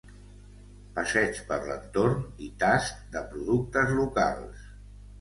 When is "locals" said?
4.03-4.69